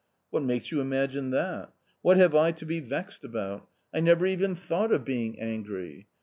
"What 0.31 0.41
makes 0.41 0.71
you 0.71 0.81
imagine 0.81 1.29
that? 1.29 1.73
What 2.01 2.17
have 2.17 2.33
I 2.33 2.53
to 2.53 2.65
be 2.65 2.79
vexed 2.79 3.23
about? 3.23 3.67
I 3.93 3.99
never 3.99 4.25
even 4.25 4.55
thought 4.55 4.91
of 4.91 5.05
being 5.05 5.39
angry. 5.39 6.07